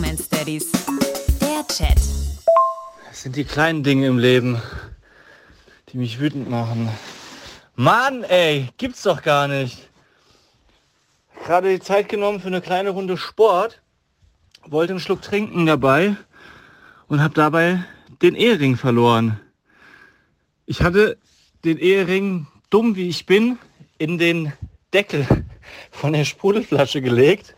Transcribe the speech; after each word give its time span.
Bromance 0.00 0.30
Daddies. 0.30 0.72
Der 1.42 1.66
Chat. 1.68 1.98
Es 3.10 3.22
sind 3.22 3.36
die 3.36 3.44
kleinen 3.44 3.82
Dinge 3.82 4.06
im 4.06 4.18
Leben, 4.18 4.62
die 5.90 5.98
mich 5.98 6.18
wütend 6.18 6.48
machen. 6.48 6.88
Mann, 7.76 8.24
ey, 8.24 8.70
gibt's 8.78 9.02
doch 9.02 9.22
gar 9.22 9.46
nicht. 9.46 9.90
Gerade 11.44 11.68
die 11.68 11.80
Zeit 11.80 12.08
genommen 12.08 12.40
für 12.40 12.46
eine 12.46 12.62
kleine 12.62 12.90
Runde 12.90 13.18
Sport, 13.18 13.82
wollte 14.64 14.94
einen 14.94 15.00
Schluck 15.00 15.20
trinken 15.20 15.66
dabei 15.66 16.16
und 17.08 17.22
habe 17.22 17.34
dabei 17.34 17.84
den 18.22 18.34
Ehering 18.36 18.78
verloren. 18.78 19.38
Ich 20.64 20.80
hatte 20.80 21.18
den 21.62 21.76
Ehering, 21.76 22.46
dumm 22.70 22.96
wie 22.96 23.08
ich 23.10 23.26
bin, 23.26 23.58
in 23.98 24.16
den 24.16 24.54
Deckel 24.94 25.26
von 25.90 26.14
der 26.14 26.24
Sprudelflasche 26.24 27.02
gelegt. 27.02 27.54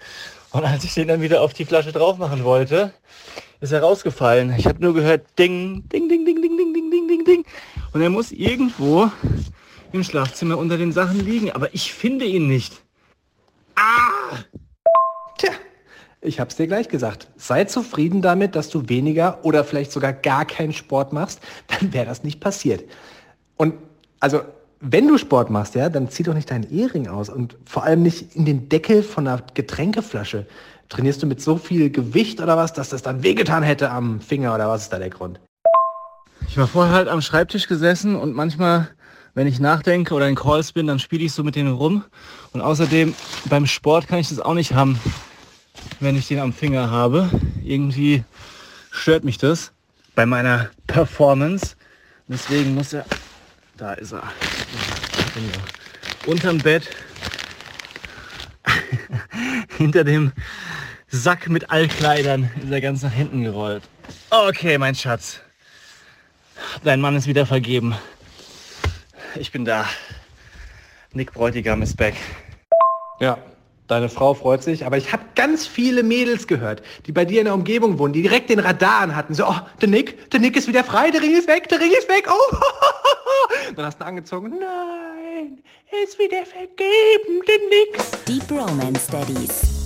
Und 0.52 0.64
als 0.64 0.84
ich 0.84 0.94
den 0.94 1.08
dann 1.08 1.22
wieder 1.22 1.40
auf 1.40 1.54
die 1.54 1.64
Flasche 1.64 1.92
drauf 1.92 2.18
machen 2.18 2.44
wollte, 2.44 2.92
ist 3.60 3.72
er 3.72 3.80
rausgefallen. 3.80 4.54
Ich 4.58 4.66
habe 4.66 4.80
nur 4.80 4.92
gehört, 4.92 5.26
ding, 5.38 5.88
ding, 5.88 6.08
ding, 6.08 6.26
ding, 6.26 6.42
ding, 6.42 6.56
ding, 6.56 6.74
ding, 6.74 6.90
ding, 6.90 7.08
ding, 7.08 7.24
ding. 7.24 7.44
Und 7.92 8.02
er 8.02 8.10
muss 8.10 8.32
irgendwo 8.32 9.10
im 9.92 10.04
Schlafzimmer 10.04 10.58
unter 10.58 10.76
den 10.76 10.92
Sachen 10.92 11.24
liegen. 11.24 11.52
Aber 11.52 11.74
ich 11.74 11.94
finde 11.94 12.26
ihn 12.26 12.48
nicht. 12.48 12.82
Ah! 13.76 14.38
Tja, 15.38 15.52
ich 16.20 16.38
hab's 16.38 16.56
dir 16.56 16.66
gleich 16.66 16.88
gesagt. 16.88 17.28
Sei 17.36 17.64
zufrieden 17.64 18.20
damit, 18.20 18.54
dass 18.54 18.68
du 18.68 18.88
weniger 18.88 19.44
oder 19.44 19.64
vielleicht 19.64 19.92
sogar 19.92 20.12
gar 20.12 20.44
keinen 20.44 20.74
Sport 20.74 21.14
machst, 21.14 21.40
dann 21.68 21.94
wäre 21.94 22.06
das 22.06 22.24
nicht 22.24 22.40
passiert. 22.40 22.84
Und 23.56 23.74
also 24.20 24.42
wenn 24.84 25.06
du 25.06 25.16
Sport 25.16 25.48
machst, 25.48 25.76
ja, 25.76 25.88
dann 25.88 26.10
zieh 26.10 26.24
doch 26.24 26.34
nicht 26.34 26.50
deinen 26.50 26.68
Ehering 26.68 27.06
aus 27.06 27.28
und 27.28 27.56
vor 27.64 27.84
allem 27.84 28.02
nicht 28.02 28.34
in 28.34 28.44
den 28.44 28.68
Deckel 28.68 29.04
von 29.04 29.28
einer 29.28 29.40
Getränkeflasche. 29.54 30.46
Trainierst 30.88 31.22
du 31.22 31.26
mit 31.26 31.40
so 31.40 31.56
viel 31.56 31.88
Gewicht 31.88 32.40
oder 32.40 32.56
was, 32.56 32.72
dass 32.72 32.88
das 32.88 33.00
dann 33.00 33.22
wehgetan 33.22 33.62
hätte 33.62 33.90
am 33.90 34.20
Finger 34.20 34.54
oder 34.54 34.68
was 34.68 34.82
ist 34.82 34.92
da 34.92 34.98
der 34.98 35.08
Grund? 35.08 35.38
Ich 36.48 36.58
war 36.58 36.66
vorher 36.66 36.92
halt 36.92 37.08
am 37.08 37.22
Schreibtisch 37.22 37.68
gesessen 37.68 38.16
und 38.16 38.34
manchmal, 38.34 38.88
wenn 39.34 39.46
ich 39.46 39.60
nachdenke 39.60 40.14
oder 40.14 40.28
in 40.28 40.34
Calls 40.34 40.72
bin, 40.72 40.88
dann 40.88 40.98
spiele 40.98 41.22
ich 41.22 41.32
so 41.32 41.44
mit 41.44 41.54
denen 41.54 41.72
rum. 41.72 42.04
Und 42.52 42.60
außerdem 42.60 43.14
beim 43.44 43.66
Sport 43.66 44.08
kann 44.08 44.18
ich 44.18 44.30
das 44.30 44.40
auch 44.40 44.54
nicht 44.54 44.74
haben, 44.74 44.98
wenn 46.00 46.16
ich 46.16 46.26
den 46.26 46.40
am 46.40 46.52
Finger 46.52 46.90
habe. 46.90 47.30
Irgendwie 47.62 48.24
stört 48.90 49.22
mich 49.22 49.38
das 49.38 49.72
bei 50.16 50.26
meiner 50.26 50.70
Performance. 50.88 51.76
Deswegen 52.26 52.74
muss 52.74 52.92
er 52.92 53.06
da 53.82 53.94
ist 53.94 54.12
er. 54.12 54.22
Unterm 56.26 56.58
Bett. 56.58 56.88
Hinter 59.76 60.04
dem 60.04 60.32
Sack 61.08 61.48
mit 61.48 61.70
Altkleidern 61.70 62.50
ist 62.62 62.70
er 62.70 62.80
ganz 62.80 63.02
nach 63.02 63.12
hinten 63.12 63.42
gerollt. 63.44 63.82
Okay, 64.30 64.78
mein 64.78 64.94
Schatz. 64.94 65.40
Dein 66.84 67.00
Mann 67.00 67.16
ist 67.16 67.26
wieder 67.26 67.44
vergeben. 67.44 67.94
Ich 69.34 69.52
bin 69.52 69.64
da. 69.64 69.86
Nick 71.12 71.32
Bräutigam 71.32 71.82
ist 71.82 71.96
back. 71.96 72.14
Ja, 73.20 73.38
Deine 73.92 74.08
Frau 74.08 74.32
freut 74.32 74.62
sich, 74.62 74.86
aber 74.86 74.96
ich 74.96 75.12
habe 75.12 75.22
ganz 75.34 75.66
viele 75.66 76.02
Mädels 76.02 76.46
gehört, 76.46 76.82
die 77.04 77.12
bei 77.12 77.26
dir 77.26 77.40
in 77.40 77.44
der 77.44 77.52
Umgebung 77.52 77.98
wohnen, 77.98 78.14
die 78.14 78.22
direkt 78.22 78.48
den 78.48 78.58
Radar 78.58 79.14
hatten. 79.14 79.34
So, 79.34 79.46
oh, 79.46 79.56
der 79.82 79.88
Nick, 79.88 80.30
der 80.30 80.40
Nick 80.40 80.56
ist 80.56 80.66
wieder 80.66 80.82
frei, 80.82 81.10
der 81.10 81.20
Ring 81.20 81.36
ist 81.36 81.46
weg, 81.46 81.68
der 81.68 81.78
Ring 81.78 81.90
ist 81.90 82.08
weg. 82.08 82.26
Oh, 82.30 82.56
dann 83.76 83.86
hast 83.86 84.00
du 84.00 84.04
angezogen. 84.04 84.58
Nein, 84.58 85.62
ist 86.02 86.18
wieder 86.18 86.44
vergeben, 86.46 87.42
der 87.46 87.58
Nick. 87.68 88.26
Die 88.26 88.40
Bromance 88.40 89.10
Daddies. 89.10 89.81